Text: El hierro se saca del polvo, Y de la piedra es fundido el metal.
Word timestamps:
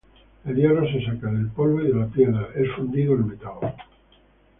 El 0.45 0.55
hierro 0.55 0.83
se 0.91 1.05
saca 1.05 1.29
del 1.31 1.49
polvo, 1.49 1.79
Y 1.83 1.89
de 1.89 1.93
la 1.99 2.07
piedra 2.07 2.49
es 2.55 2.71
fundido 2.71 3.13
el 3.13 3.23
metal. 3.23 3.75